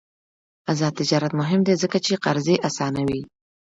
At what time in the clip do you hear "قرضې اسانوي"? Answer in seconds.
2.25-3.21